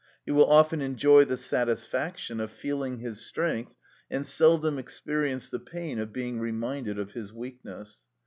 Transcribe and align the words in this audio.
He 0.25 0.31
will 0.31 0.47
often 0.49 0.81
enjoy 0.81 1.25
the 1.25 1.37
satisfaction 1.37 2.39
of 2.39 2.49
feeling 2.49 2.97
his 2.97 3.23
strength, 3.23 3.75
and 4.09 4.25
seldom 4.25 4.79
experience 4.79 5.47
the 5.47 5.59
pain 5.59 5.99
of 5.99 6.11
being 6.11 6.39
reminded 6.39 6.97
of 6.97 7.11
his 7.11 7.31
weakness. 7.31 7.99